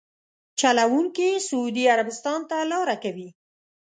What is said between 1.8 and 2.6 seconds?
عربستان ته